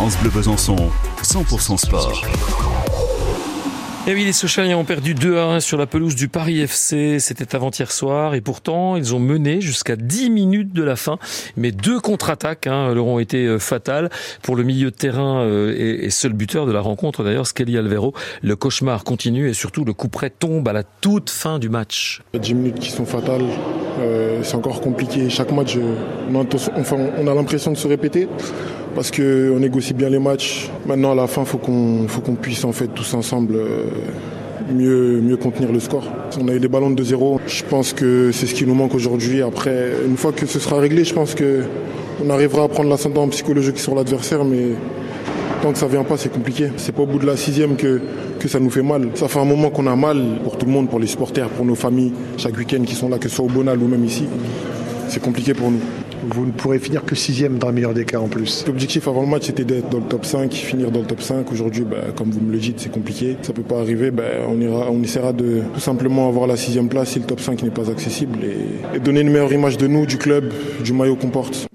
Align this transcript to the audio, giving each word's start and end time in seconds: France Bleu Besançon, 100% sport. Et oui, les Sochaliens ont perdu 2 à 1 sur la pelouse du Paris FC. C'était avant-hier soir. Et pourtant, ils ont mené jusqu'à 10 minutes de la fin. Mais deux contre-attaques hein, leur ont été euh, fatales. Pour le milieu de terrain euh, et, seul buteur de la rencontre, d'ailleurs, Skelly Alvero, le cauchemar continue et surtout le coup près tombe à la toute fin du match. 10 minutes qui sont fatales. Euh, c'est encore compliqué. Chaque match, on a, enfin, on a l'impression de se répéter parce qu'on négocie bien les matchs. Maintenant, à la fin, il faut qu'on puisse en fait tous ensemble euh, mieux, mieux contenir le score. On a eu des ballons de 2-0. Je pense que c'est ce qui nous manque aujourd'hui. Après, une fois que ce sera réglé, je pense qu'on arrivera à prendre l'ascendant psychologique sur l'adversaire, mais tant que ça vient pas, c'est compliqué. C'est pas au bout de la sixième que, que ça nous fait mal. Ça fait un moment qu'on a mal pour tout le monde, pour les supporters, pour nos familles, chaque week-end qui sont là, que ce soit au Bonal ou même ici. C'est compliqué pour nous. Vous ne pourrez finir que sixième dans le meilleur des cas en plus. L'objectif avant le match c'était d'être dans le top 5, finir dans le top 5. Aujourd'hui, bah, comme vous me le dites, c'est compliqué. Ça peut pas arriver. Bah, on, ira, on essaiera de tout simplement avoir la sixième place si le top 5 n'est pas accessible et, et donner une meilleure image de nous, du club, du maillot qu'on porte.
France 0.00 0.16
Bleu 0.16 0.30
Besançon, 0.30 0.76
100% 1.22 1.76
sport. 1.76 2.22
Et 4.06 4.14
oui, 4.14 4.24
les 4.24 4.32
Sochaliens 4.32 4.78
ont 4.78 4.86
perdu 4.86 5.12
2 5.12 5.36
à 5.36 5.44
1 5.44 5.60
sur 5.60 5.76
la 5.76 5.84
pelouse 5.84 6.14
du 6.14 6.28
Paris 6.28 6.60
FC. 6.60 7.20
C'était 7.20 7.54
avant-hier 7.54 7.92
soir. 7.92 8.34
Et 8.34 8.40
pourtant, 8.40 8.96
ils 8.96 9.14
ont 9.14 9.18
mené 9.18 9.60
jusqu'à 9.60 9.96
10 9.96 10.30
minutes 10.30 10.72
de 10.72 10.82
la 10.82 10.96
fin. 10.96 11.18
Mais 11.58 11.70
deux 11.70 12.00
contre-attaques 12.00 12.66
hein, 12.66 12.94
leur 12.94 13.04
ont 13.04 13.18
été 13.18 13.44
euh, 13.44 13.58
fatales. 13.58 14.08
Pour 14.40 14.56
le 14.56 14.62
milieu 14.62 14.90
de 14.90 14.96
terrain 14.96 15.42
euh, 15.42 15.74
et, 15.76 16.08
seul 16.08 16.32
buteur 16.32 16.64
de 16.64 16.72
la 16.72 16.80
rencontre, 16.80 17.22
d'ailleurs, 17.22 17.46
Skelly 17.46 17.76
Alvero, 17.76 18.14
le 18.42 18.56
cauchemar 18.56 19.04
continue 19.04 19.50
et 19.50 19.52
surtout 19.52 19.84
le 19.84 19.92
coup 19.92 20.08
près 20.08 20.30
tombe 20.30 20.66
à 20.66 20.72
la 20.72 20.82
toute 20.82 21.28
fin 21.28 21.58
du 21.58 21.68
match. 21.68 22.22
10 22.32 22.54
minutes 22.54 22.78
qui 22.78 22.90
sont 22.90 23.04
fatales. 23.04 23.44
Euh, 24.00 24.40
c'est 24.44 24.54
encore 24.54 24.80
compliqué. 24.80 25.28
Chaque 25.28 25.52
match, 25.52 25.76
on 25.76 26.40
a, 26.40 26.44
enfin, 26.78 26.96
on 27.18 27.26
a 27.26 27.34
l'impression 27.34 27.70
de 27.70 27.76
se 27.76 27.86
répéter 27.86 28.28
parce 28.94 29.10
qu'on 29.10 29.58
négocie 29.58 29.94
bien 29.94 30.08
les 30.08 30.18
matchs. 30.18 30.70
Maintenant, 30.86 31.12
à 31.12 31.14
la 31.14 31.26
fin, 31.26 31.42
il 31.42 31.46
faut 31.46 31.58
qu'on 31.58 32.34
puisse 32.34 32.64
en 32.64 32.72
fait 32.72 32.88
tous 32.88 33.14
ensemble 33.14 33.54
euh, 33.56 33.84
mieux, 34.72 35.20
mieux 35.20 35.36
contenir 35.36 35.72
le 35.72 35.80
score. 35.80 36.04
On 36.40 36.48
a 36.48 36.54
eu 36.54 36.60
des 36.60 36.68
ballons 36.68 36.90
de 36.90 37.02
2-0. 37.02 37.40
Je 37.46 37.64
pense 37.64 37.92
que 37.92 38.30
c'est 38.32 38.46
ce 38.46 38.54
qui 38.54 38.66
nous 38.66 38.74
manque 38.74 38.94
aujourd'hui. 38.94 39.42
Après, 39.42 39.92
une 40.06 40.16
fois 40.16 40.32
que 40.32 40.46
ce 40.46 40.58
sera 40.58 40.78
réglé, 40.80 41.04
je 41.04 41.14
pense 41.14 41.34
qu'on 41.34 42.30
arrivera 42.30 42.64
à 42.64 42.68
prendre 42.68 42.90
l'ascendant 42.90 43.28
psychologique 43.28 43.78
sur 43.78 43.94
l'adversaire, 43.94 44.44
mais 44.44 44.70
tant 45.62 45.72
que 45.72 45.78
ça 45.78 45.86
vient 45.86 46.04
pas, 46.04 46.16
c'est 46.16 46.32
compliqué. 46.32 46.70
C'est 46.76 46.92
pas 46.92 47.02
au 47.02 47.06
bout 47.06 47.18
de 47.18 47.26
la 47.26 47.36
sixième 47.36 47.76
que, 47.76 48.00
que 48.38 48.48
ça 48.48 48.60
nous 48.60 48.70
fait 48.70 48.82
mal. 48.82 49.08
Ça 49.14 49.28
fait 49.28 49.40
un 49.40 49.44
moment 49.44 49.70
qu'on 49.70 49.86
a 49.86 49.96
mal 49.96 50.22
pour 50.42 50.56
tout 50.56 50.66
le 50.66 50.72
monde, 50.72 50.88
pour 50.88 50.98
les 50.98 51.06
supporters, 51.06 51.48
pour 51.48 51.64
nos 51.64 51.74
familles, 51.74 52.12
chaque 52.36 52.56
week-end 52.56 52.82
qui 52.82 52.94
sont 52.94 53.08
là, 53.08 53.18
que 53.18 53.28
ce 53.28 53.36
soit 53.36 53.44
au 53.44 53.48
Bonal 53.48 53.80
ou 53.82 53.88
même 53.88 54.04
ici. 54.04 54.24
C'est 55.08 55.22
compliqué 55.22 55.54
pour 55.54 55.70
nous. 55.70 55.80
Vous 56.22 56.46
ne 56.46 56.52
pourrez 56.52 56.78
finir 56.78 57.04
que 57.04 57.14
sixième 57.14 57.58
dans 57.58 57.68
le 57.68 57.74
meilleur 57.74 57.94
des 57.94 58.04
cas 58.04 58.18
en 58.18 58.28
plus. 58.28 58.64
L'objectif 58.66 59.08
avant 59.08 59.22
le 59.22 59.26
match 59.26 59.46
c'était 59.46 59.64
d'être 59.64 59.88
dans 59.88 59.98
le 59.98 60.04
top 60.04 60.26
5, 60.26 60.52
finir 60.52 60.90
dans 60.90 61.00
le 61.00 61.06
top 61.06 61.22
5. 61.22 61.50
Aujourd'hui, 61.50 61.84
bah, 61.84 61.96
comme 62.14 62.30
vous 62.30 62.40
me 62.40 62.52
le 62.52 62.58
dites, 62.58 62.80
c'est 62.80 62.92
compliqué. 62.92 63.36
Ça 63.42 63.52
peut 63.52 63.62
pas 63.62 63.80
arriver. 63.80 64.10
Bah, 64.10 64.24
on, 64.48 64.60
ira, 64.60 64.90
on 64.90 65.02
essaiera 65.02 65.32
de 65.32 65.62
tout 65.72 65.80
simplement 65.80 66.28
avoir 66.28 66.46
la 66.46 66.56
sixième 66.56 66.88
place 66.88 67.10
si 67.10 67.18
le 67.18 67.24
top 67.24 67.40
5 67.40 67.62
n'est 67.62 67.70
pas 67.70 67.90
accessible 67.90 68.38
et, 68.44 68.96
et 68.96 69.00
donner 69.00 69.20
une 69.20 69.30
meilleure 69.30 69.52
image 69.52 69.78
de 69.78 69.86
nous, 69.86 70.06
du 70.06 70.18
club, 70.18 70.52
du 70.84 70.92
maillot 70.92 71.16
qu'on 71.16 71.30
porte. 71.30 71.70